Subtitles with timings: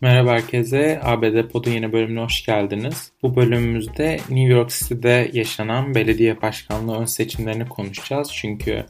[0.00, 1.00] Merhaba herkese.
[1.02, 3.12] ABD Pod'un yeni bölümüne hoş geldiniz.
[3.22, 8.30] Bu bölümümüzde New York City'de yaşanan belediye başkanlığı ön seçimlerini konuşacağız.
[8.32, 8.84] Çünkü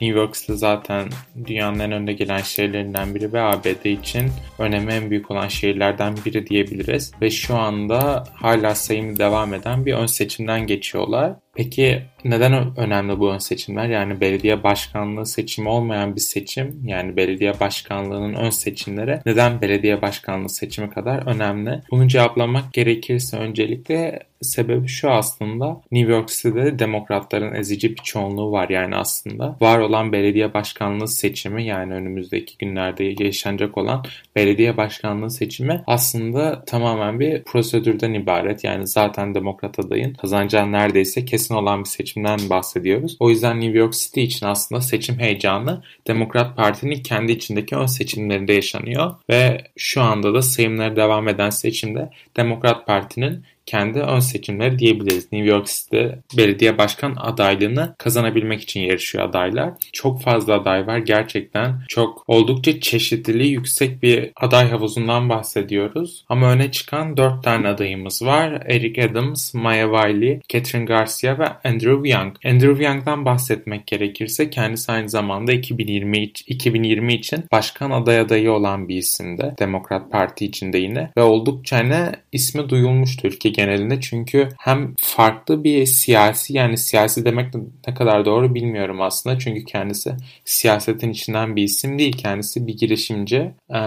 [0.00, 1.08] New York City zaten
[1.46, 6.46] dünyanın en önde gelen şehirlerinden biri ve ABD için önemi en büyük olan şehirlerden biri
[6.46, 7.12] diyebiliriz.
[7.22, 11.36] Ve şu anda hala sayımı devam eden bir ön seçimden geçiyorlar.
[11.58, 13.88] Peki neden önemli bu ön seçimler?
[13.88, 20.48] Yani belediye başkanlığı seçimi olmayan bir seçim, yani belediye başkanlığının ön seçimleri neden belediye başkanlığı
[20.48, 21.82] seçimi kadar önemli?
[21.90, 28.68] Bunu cevaplamak gerekirse öncelikle sebebi şu aslında New York City'de demokratların ezici bir çoğunluğu var
[28.68, 29.56] yani aslında.
[29.60, 34.04] Var olan belediye başkanlığı seçimi yani önümüzdeki günlerde yaşanacak olan
[34.36, 38.64] belediye başkanlığı seçimi aslında tamamen bir prosedürden ibaret.
[38.64, 43.16] Yani zaten demokrat adayın kazanacağı neredeyse kesin olan bir seçimden bahsediyoruz.
[43.20, 48.52] O yüzden New York City için aslında seçim heyecanı Demokrat Parti'nin kendi içindeki ön seçimlerinde
[48.52, 55.32] yaşanıyor ve şu anda da sayımları devam eden seçimde Demokrat Parti'nin kendi ön seçimleri diyebiliriz.
[55.32, 56.04] New York City
[56.36, 59.72] belediye başkan adaylığını kazanabilmek için yarışıyor adaylar.
[59.92, 60.98] Çok fazla aday var.
[60.98, 66.24] Gerçekten çok oldukça çeşitli yüksek bir aday havuzundan bahsediyoruz.
[66.28, 68.62] Ama öne çıkan 4 tane adayımız var.
[68.66, 72.36] Eric Adams, Maya Wiley, Catherine Garcia ve Andrew Young.
[72.44, 78.96] Andrew Young'dan bahsetmek gerekirse kendisi aynı zamanda 2020, 2020 için başkan aday adayı olan bir
[78.96, 79.54] isimdi.
[79.58, 84.00] Demokrat Parti içinde yine ve oldukça ne ismi duyulmuştu ülke genelinde.
[84.00, 87.54] Çünkü hem farklı bir siyasi yani siyasi demek
[87.88, 89.38] ne kadar doğru bilmiyorum aslında.
[89.38, 92.16] Çünkü kendisi siyasetin içinden bir isim değil.
[92.16, 93.54] Kendisi bir girişimci.
[93.74, 93.78] Ee,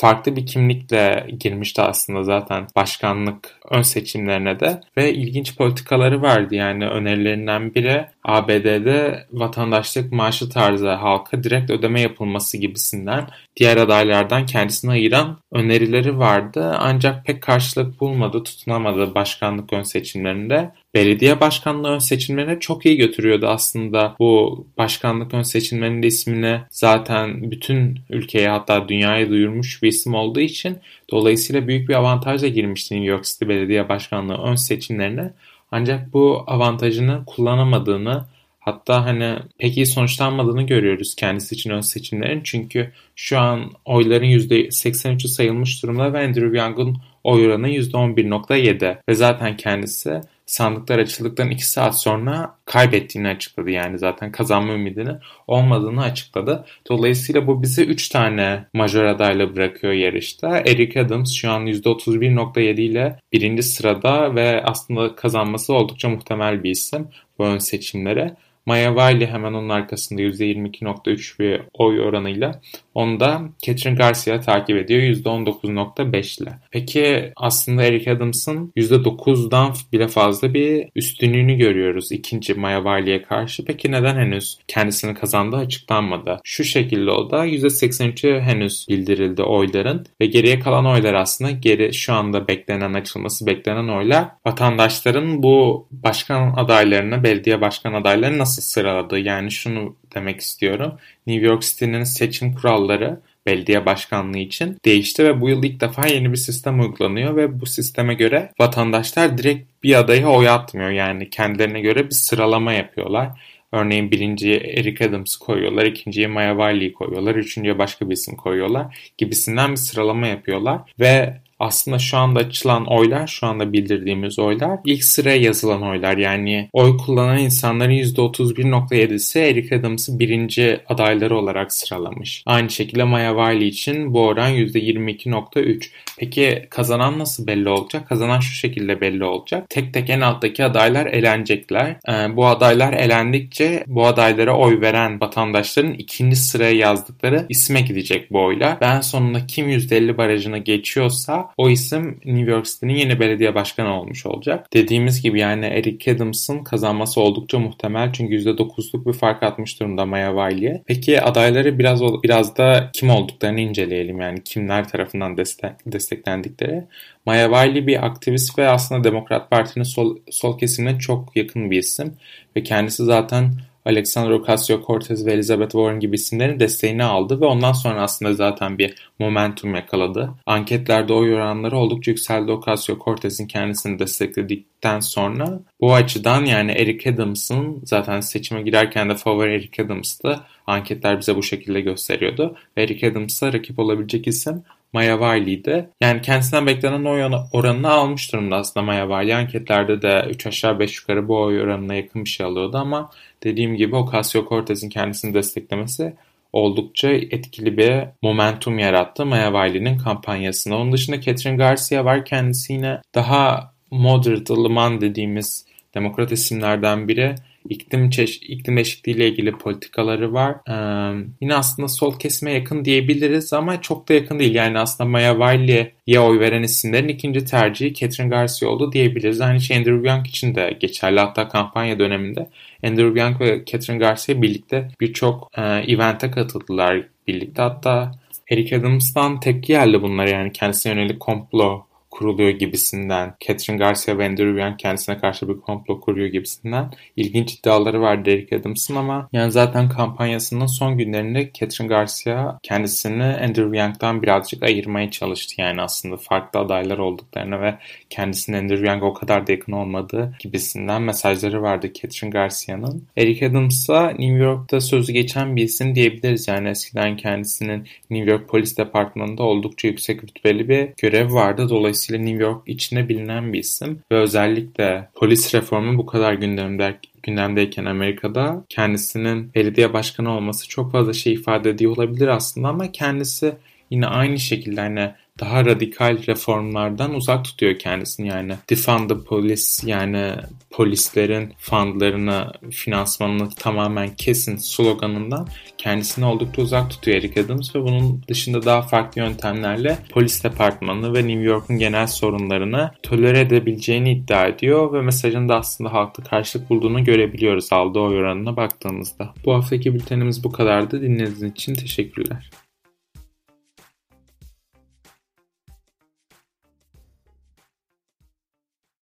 [0.00, 6.54] farklı bir kimlikle girmişti aslında zaten başkanlık ön seçimlerine de ve ilginç politikaları vardı.
[6.54, 13.26] Yani önerilerinden biri ABD'de vatandaşlık maaşı tarzı halka direkt ödeme yapılması gibisinden
[13.56, 16.76] diğer adaylardan kendisini ayıran önerileri vardı.
[16.78, 20.72] Ancak pek karşılık bulmadı, tutunamadı başkanlık ön seçimlerinde.
[20.94, 24.16] Belediye başkanlığı ön seçimlerine çok iyi götürüyordu aslında.
[24.18, 30.78] Bu başkanlık ön seçimlerinin ismini zaten bütün ülkeye hatta dünyaya duyurmuş bir isim olduğu için
[31.10, 35.32] dolayısıyla büyük bir avantajla girmişti New York City Belediye Başkanlığı ön seçimlerine.
[35.70, 38.24] Ancak bu avantajını kullanamadığını
[38.60, 42.40] hatta hani pek iyi sonuçlanmadığını görüyoruz kendisi için ön seçimlerin.
[42.44, 49.56] Çünkü şu an oyların %83'ü sayılmış durumda ve Andrew Young'un oy oranı %11.7 ve zaten
[49.56, 53.70] kendisi sandıklar açıldıktan 2 saat sonra kaybettiğini açıkladı.
[53.70, 55.12] Yani zaten kazanma ümidini
[55.46, 56.64] olmadığını açıkladı.
[56.90, 60.58] Dolayısıyla bu bizi 3 tane majör adayla bırakıyor yarışta.
[60.58, 67.08] Eric Adams şu an %31.7 ile birinci sırada ve aslında kazanması oldukça muhtemel bir isim
[67.38, 68.36] bu ön seçimlere.
[68.66, 72.60] Maya Wiley hemen onun arkasında %22.3 bir oy oranıyla.
[72.94, 76.50] Onu da Catherine Garcia takip ediyor %19.5 ile.
[76.70, 83.64] Peki aslında Eric Adams'ın %9'dan bile fazla bir üstünlüğünü görüyoruz ikinci Maya Wiley'e karşı.
[83.64, 86.40] Peki neden henüz kendisini kazandığı açıklanmadı?
[86.44, 92.12] Şu şekilde o da %83'ü henüz bildirildi oyların ve geriye kalan oylar aslında geri şu
[92.12, 99.18] anda beklenen açılması beklenen oylar vatandaşların bu başkan adaylarını, belediye başkan adaylarını nasıl nasıl sıraladı?
[99.18, 100.92] Yani şunu demek istiyorum.
[101.26, 106.32] New York City'nin seçim kuralları belediye başkanlığı için değişti ve bu yıl ilk defa yeni
[106.32, 110.90] bir sistem uygulanıyor ve bu sisteme göre vatandaşlar direkt bir adaya oy atmıyor.
[110.90, 113.28] Yani kendilerine göre bir sıralama yapıyorlar.
[113.72, 119.70] Örneğin birinciye Eric Adams koyuyorlar, ikinciye Maya Wiley koyuyorlar, üçüncüye başka bir isim koyuyorlar gibisinden
[119.70, 125.36] bir sıralama yapıyorlar ve aslında şu anda açılan oylar, şu anda bildirdiğimiz oylar ilk sıraya
[125.36, 126.16] yazılan oylar.
[126.16, 132.42] Yani oy kullanan insanların %31.7'si Eric Adams'ı birinci adayları olarak sıralamış.
[132.46, 135.90] Aynı şekilde Maya Wiley için bu oran %22.3.
[136.18, 138.08] Peki kazanan nasıl belli olacak?
[138.08, 139.70] Kazanan şu şekilde belli olacak.
[139.70, 141.96] Tek tek en alttaki adaylar elenecekler.
[142.08, 148.44] Ee, bu adaylar elendikçe bu adaylara oy veren vatandaşların ikinci sıraya yazdıkları isme gidecek bu
[148.44, 148.80] oylar.
[148.80, 154.26] Ben sonunda kim %50 barajına geçiyorsa o isim New York City'nin yeni belediye başkanı olmuş
[154.26, 154.66] olacak.
[154.72, 160.50] Dediğimiz gibi yani Eric Adams'ın kazanması oldukça muhtemel çünkü %9'luk bir fark atmış durumda Maya
[160.50, 160.82] Wiley'e.
[160.86, 166.84] Peki adayları biraz biraz da kim olduklarını inceleyelim yani kimler tarafından destek, desteklendikleri.
[167.26, 172.14] Maya Wiley bir aktivist ve aslında Demokrat Parti'nin sol, sol kesimine çok yakın bir isim
[172.56, 173.52] ve kendisi zaten
[173.90, 178.94] Alexandra Ocasio-Cortez ve Elizabeth Warren gibi isimlerin desteğini aldı ve ondan sonra aslında zaten bir
[179.18, 180.30] momentum yakaladı.
[180.46, 185.60] Anketlerde oy oranları oldukça yükseldi Ocasio-Cortez'in kendisini destekledikten sonra.
[185.80, 190.40] Bu açıdan yani Eric Adams'ın zaten seçime girerken de favori Eric Adams'tı.
[190.66, 192.56] Anketler bize bu şekilde gösteriyordu.
[192.76, 195.90] Eric Adams'a rakip olabilecek isim Maya Wiley'di.
[196.00, 197.22] Yani kendisinden beklenen oy
[197.52, 199.34] oranını almış durumda aslında Maya Wiley.
[199.34, 203.10] Anketlerde de 3 aşağı 5 yukarı bu oy oranına yakın bir şey alıyordu ama
[203.42, 206.14] dediğim gibi Ocasio-Cortez'in kendisini desteklemesi
[206.52, 210.76] oldukça etkili bir momentum yarattı Maya Wiley'nin kampanyasına.
[210.76, 212.24] Onun dışında Catherine Garcia var.
[212.24, 217.34] Kendisi yine daha moderate, ılıman dediğimiz demokrat isimlerden biri
[217.68, 220.56] iklim, çeş iklim değişikliği ile ilgili politikaları var.
[220.68, 224.54] Ee, yine aslında sol kesime yakın diyebiliriz ama çok da yakın değil.
[224.54, 229.40] Yani aslında Maya Wiley'e oy veren isimlerin ikinci tercihi Catherine Garcia oldu diyebiliriz.
[229.40, 231.20] Aynı şey Andrew Young için de geçerli.
[231.20, 232.50] Hatta kampanya döneminde
[232.84, 237.62] Andrew Young ve Catherine Garcia birlikte birçok e, event'e katıldılar birlikte.
[237.62, 238.12] Hatta
[238.50, 244.60] Eric Adams'tan tepki geldi bunlar yani kendisine yönelik komplo kuruluyor gibisinden, Catherine Garcia ve Andrew
[244.60, 249.88] Young kendisine karşı bir komplo kuruyor gibisinden ilginç iddiaları var Derek Adams'ın ama yani zaten
[249.88, 255.54] kampanyasının son günlerinde Catherine Garcia kendisini Andrew Young'dan birazcık ayırmaya çalıştı.
[255.58, 257.74] Yani aslında farklı adaylar olduklarını ve
[258.10, 263.04] kendisinin Andrew Young'a o kadar da yakın olmadığı gibisinden mesajları vardı Catherine Garcia'nın.
[263.16, 266.48] Eric Adams'a New York'ta sözü geçen bir isim diyebiliriz.
[266.48, 271.68] Yani eskiden kendisinin New York Polis Departmanı'nda oldukça yüksek rütbeli bir görev vardı.
[271.68, 274.02] Dolayısıyla Dolayısıyla New York içinde bilinen bir isim.
[274.12, 281.12] Ve özellikle polis reformu bu kadar gündemde gündemdeyken Amerika'da kendisinin belediye başkanı olması çok fazla
[281.12, 283.54] şey ifade ediyor olabilir aslında ama kendisi
[283.90, 290.34] yine aynı şekilde hani daha radikal reformlardan uzak tutuyor kendisini yani defund the police yani
[290.70, 298.62] polislerin fundlarını finansmanını tamamen kesin sloganından kendisini oldukça uzak tutuyor Eric Adams ve bunun dışında
[298.62, 305.02] daha farklı yöntemlerle polis departmanı ve New York'un genel sorunlarını tolere edebileceğini iddia ediyor ve
[305.02, 309.34] mesajın da aslında halkta karşılık bulduğunu görebiliyoruz aldığı oy oranına baktığımızda.
[309.44, 311.02] Bu haftaki bültenimiz bu kadardı.
[311.02, 312.50] Dinlediğiniz için teşekkürler.